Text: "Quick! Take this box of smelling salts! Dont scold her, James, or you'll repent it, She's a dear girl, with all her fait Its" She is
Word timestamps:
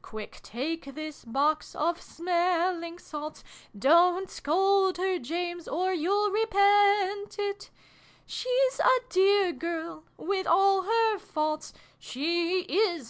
"Quick! 0.02 0.40
Take 0.42 0.84
this 0.94 1.24
box 1.24 1.74
of 1.74 1.98
smelling 2.02 2.98
salts! 2.98 3.42
Dont 3.74 4.28
scold 4.28 4.98
her, 4.98 5.18
James, 5.18 5.66
or 5.66 5.94
you'll 5.94 6.30
repent 6.30 7.38
it, 7.38 7.70
She's 8.26 8.78
a 8.80 9.00
dear 9.08 9.50
girl, 9.52 10.04
with 10.18 10.46
all 10.46 10.82
her 10.82 11.16
fait 11.18 11.54
Its" 11.72 11.72
She 11.98 12.50
is 12.66 13.06